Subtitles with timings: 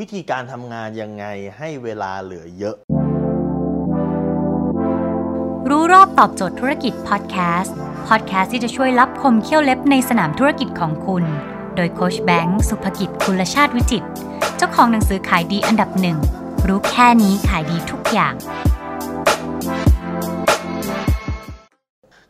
[0.00, 1.24] วิธีการทำงานยังไง
[1.58, 2.76] ให้เวลาเหลือเยอะ
[5.68, 7.74] รู้รอบตอบโจทย์ธุรกิจพอดแคสต์
[8.08, 11.24] พอดแคสต์ที่จะช่วยลับคมเขี้ยวเล็บในสนามธุรกิจของคุณ
[11.76, 14.04] โดยโค้ชแบงค์สุภกิจคุลชาติวิจิต
[14.56, 16.18] เจ้าของหนังสือขายดีอันดับหนึ่ง
[16.68, 18.34] รู้แค่นี้ขายดีทุกอย่าง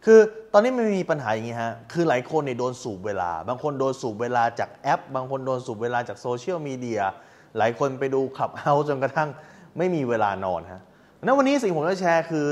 [0.04, 0.20] คือ
[0.52, 7.02] ตอนนี้มันมีปัญหาอย่างนี้ฮะ คือหลายคนเนี่ยโดนสูบเวลา บางคนโดนสูบเวลาจากแอป บางคนโดนสูบเวลาจากโซเชียลมีเดีย
[7.58, 9.28] หลายคนไปดูขับเฮาจนกระทั่ง
[9.78, 10.82] ไม่มีเวลานอนฮะ
[11.24, 12.46] นั้นวันนี้สิ่งผมจะแชร์คือ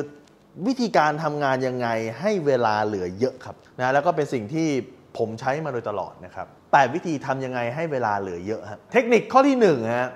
[0.67, 1.89] วิธีการทำงานยังไง
[2.21, 4.69] ให้เวลาเหลือเยอะครับนะแล้วก็เป็นสิ่งที่
[5.19, 10.11] ผมใช้มาโดยตลอดนะครับแปดวิธีทำยังไงให้เวลาเหลือเยอะฮะเทคนิคข้อที่หนึ่งฮะ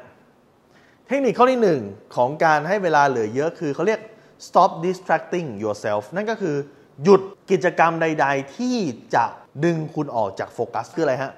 [1.09, 1.81] เทคนิคข้อที่หนึ่ง
[2.17, 4.01] ของการให้เวลาเหลือเยอะคือเขาเรียก
[4.47, 6.57] stop distracting yourself นั่นก็คือ
[7.05, 8.77] หยุดกิจกรรมใด ๆ ที่
[9.15, 9.25] จะ
[9.65, 11.33] ดึงคุณออกจากโฟกัสคืออะไรฮะ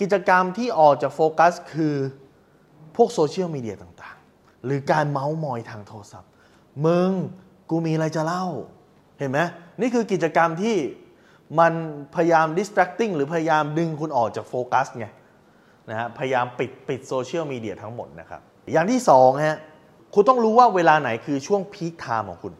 [0.00, 1.96] กิจกรรมที่ออกจากโฟกัสคือ
[2.96, 6.30] พวกโซเชียลมีเดียต่างๆ หรือการเมาส์มอยทางโทรศัพท์
[6.86, 7.10] มึง
[7.70, 8.46] กูมีอะไรจะเล่า
[9.18, 9.38] เห็นไหม
[9.80, 10.76] นี่คือกิจกรรมที่
[11.58, 11.72] มัน
[12.14, 15.06] พยายาม distracting หรือพยายามดึงคุณออกจากโฟกัสไง
[15.90, 18.40] นะฮะพยายามปิดปิดโซเชียลมีเดียทั้งหมดนะครับ
[18.72, 19.58] อย่างที่สองฮะ
[20.14, 22.52] คุณต้องรู้ว่าเวลาไหนคือช่วง peak time ของคุณ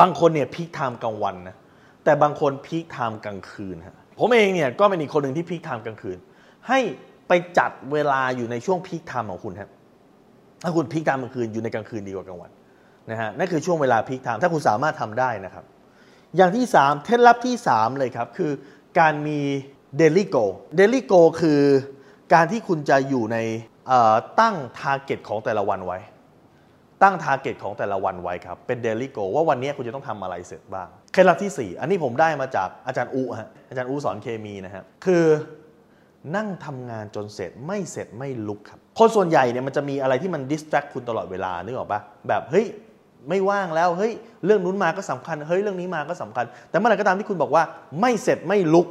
[0.00, 1.56] บางคนเนี่ย peak time กลางวันนะ
[2.04, 6.18] แต่บางคน peak time กลางคืนฮะผมเองเนี่ยก็เป็นอีกคนหนึ่งที่ peak time กลางคืน
[6.68, 6.80] ให้
[7.28, 9.70] ไปจัดเวลาอยู่ในช่วง peak time ของคุณครับ
[10.64, 12.50] ถ้าคุณ peak time กลางคืนอยู่ในกลางคืนดีกว่ากลางวัน
[13.10, 15.64] นะฮะนั่นคือช่วงเวลา peak time ถ้าคุณสามารถทำได้นะครับ
[16.36, 18.52] อย่างที่ 3 เคล็ดลับที่ 3 เลยครับคือ
[18.98, 19.40] การมี
[20.00, 21.60] daily goal daily goal คือ
[22.34, 23.38] การที่คุณจะอยู่ใน
[24.40, 25.98] ตั้ง target ของแต่ละวันไว้
[27.02, 35.24] ตั้ง target ของแต่ละวันไว้ครับเป็น daily goal ว่าวันนี้คุณจะต้องทำอะไรเสร็จบ้างเคล็ดลับที่ 4 อันนี้ผมได้มาจากอาจารย์อุฮะอาจารย์อุสอนเคมีนะฮะคือ
[36.36, 42.66] นั่งทำงานจนเสร็จไม่เสร็จไม่ลุกครับคนส่วนใหญ่เนี่ยมันจะมีอะไรที่มัน distract คุณตลอดเวลานึกออกปะแบบเฮ้ย
[43.28, 44.12] ไม่ว่างแล้วเฮ้ย
[44.44, 47.62] เรื่องนู้นมาก็สำคัญเฮ้ยเรื่องนี้มาก็สำคัญ แต่เมื่อไหร่ก็ตามที่คุณบอกว่า
[48.00, 48.86] ไม่เสร็จไม่ลุก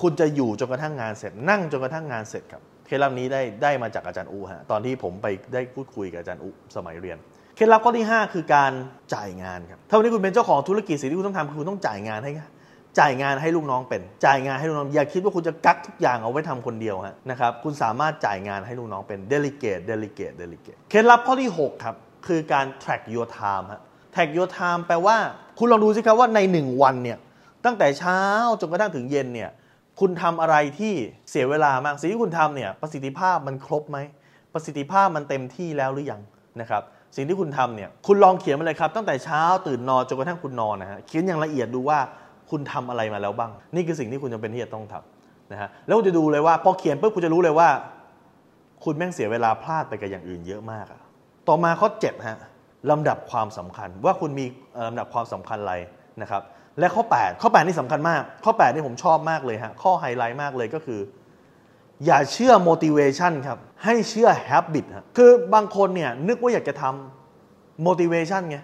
[0.00, 7.18] คุณจะอยู่จนกระทั่งงานเสร็จ นั่งจนกระทั่งงานเสร็จครับเคล็ดลับนี้ได้ได้มาจากอาจารย์อูฮะตอนที่ผมไปได้พูดคุยกับอาจารย์อูสมัยเรียน
[7.56, 8.72] เคล็ดลับข้อที่ 5 คือการ
[9.14, 12.32] จ่ายงานครับถ้าวันนี้คุณเป็นเจ้าของธุรกิจสิ่งที่คุณต้องทำคือคุณต้องจ่ายงานให้
[12.98, 23.80] จ่ายงานให้ลูกน้องเป็น จ่ายงานให้ลูกน้อง อย่าคิดว่าคุณจะกักทุกอย่างเอาไว้ทำคนเดียวฮะนะครับ คุณสามารถจ่ายงานให้ลูกน้องเป็น delegate delegate delegate เคล็ดลับข้อที่หกครับ คือการ track your time ฮะ
[24.14, 25.16] track your time แปลว่า
[25.58, 27.18] คุณลองดูสิครับว่าในหนึ่งวันเนี่ย
[27.64, 28.20] ตั้งแต่เช้า
[28.60, 29.50] จนกระทั่งถึงเย็นเนี่ย
[30.00, 30.94] คุณทำอะไรที่
[31.30, 33.98] เสียเวลามาก สิ่งที่คุณทำเนี่ย ประสิทธิภาพมันครบไหม
[34.54, 36.20] ประสิทธิภาพมันเต็มที่แล้วหรือยัง
[36.60, 36.82] นะครับ
[37.16, 41.98] สิ่งที่คุณทำเนี่ย คุณลองเขียนมาเลยครับ ตั้งแต่เช้าตื่นนอนจนกระทั่งคุณนอนนะฮะ เขียนอย่างละเอียดดูว่า
[42.50, 47.68] คุณทำอะไรมาแล้วบ้าง นี่คือสิ่งที่คุณจำเป็นที่จะต้องทำนะฮะแล้วคุณจะดูเลยว่าพอเขียนปุ๊บคุณจะรู้เลยว่า
[48.84, 51.00] คุณแม่งเสียเวลาพลาดไปกับอย่างอื่นเยอะมากอะ
[51.48, 52.38] ต่อมาข้อ7ฮะ
[52.90, 54.46] ลำดับความสำคัญว่าคุณมี
[54.88, 55.74] ลำดับความสำคัญอะไร
[56.22, 56.42] นะครับ
[56.78, 61.00] และข้อ 8 ข้อ 8 นี่สำคัญมาก ข้อ 8 นี่ผมชอบมากเลยฮะข้อไฮไลท์มากเลยก็คือ
[62.06, 68.58] อย่าเชื่อ motivation ครับ ให้เชื่อ habit ฮะคือบางคนเนี่ยนึกว่าอยากจะทำ motivation ไง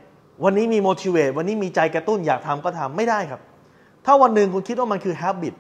[0.45, 3.41] วันนี้มี motivate วันนี้มีใจกระตุ้นอยากทำก็ทำไม่ได้ครับ
[4.07, 5.55] ถ้าวันหนึ่งคุณคิดว่ามันคือ habit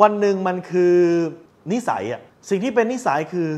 [0.00, 0.96] วันหนึ่งมันคือ
[1.72, 3.48] นิสัยอะสิ่งที่เป็นนิสัยคือ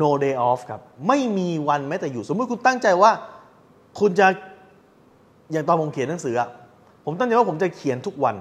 [0.00, 3.10] no day off ครับ ไม่มีวันแม้แต่อยู่ สมมติคุณตั้งใจว่า
[4.00, 4.26] คุณจะ
[5.52, 6.48] อย่างตอนผมเขียนหนังสืออะ
[7.04, 8.36] ผมตั้งใจว่าผมจะเขียนทุกวัน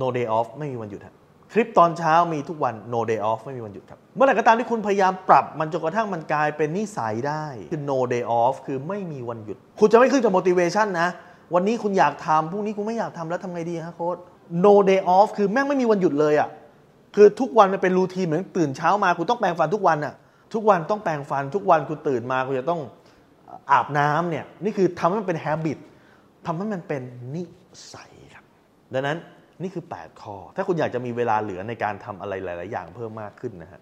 [0.00, 1.14] no day off ไม่มีวันหยุดครับ
[1.52, 11.08] คลิปตอนเช้ามีทุกวัน no day off ไม่มีวันหยุดครับ เมื่อไหร่ก็ตามที่คุณพยายามปรับมันจนกระทั่งมันกลายเป็นนิสัยได้ คือ no day off คือไม่มีวันหยุด คุณจะไม่ขึ้นกับ motivation นะ
[11.54, 14.16] วันนี้คุณอยากทำพรุ่งนี้คุณไม่อยากทำแล้วทำไงดีฮะโค้ด
[14.64, 16.48] no day off คือแม่งไม่มีวันหยุดเลยอะ
[17.14, 20.14] คือทุกวันมันเป็นรูทีนเหมือนตื่นเช้ามาคุณต้องแปรงฟันทุกวันอะ
[20.54, 22.80] ทุกวันต้องแปรงฟัน ทุกวันคุณตื่นมาคุณจะต้อง
[23.72, 25.78] อาบน้ำเนี่ยนี่คือทำให้มันเป็น habit
[26.46, 27.02] ทำให้มันเป็น
[27.34, 27.42] นิ
[27.94, 28.44] สัยครับ
[28.94, 29.18] ดังนั้น
[29.62, 33.80] นี่คือ 8 ข้อ ถ้าคุณอยากจะมีเวลาเหลือในการทำอะไรหลาย ๆ อย่างเพิ่มมากขึ้นนะฮะ